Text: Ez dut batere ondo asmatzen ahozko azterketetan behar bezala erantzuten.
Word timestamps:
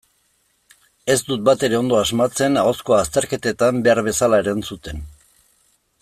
Ez 1.15 1.17
dut 1.27 1.43
batere 1.49 1.77
ondo 1.81 1.99
asmatzen 1.99 2.57
ahozko 2.63 2.97
azterketetan 3.03 3.83
behar 3.89 4.01
bezala 4.11 4.41
erantzuten. 4.45 5.05